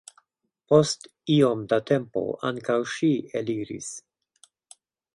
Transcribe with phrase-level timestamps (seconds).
[0.71, 1.05] Post
[1.35, 3.13] iom da tempo ankaŭ ŝi
[3.43, 3.95] eliris.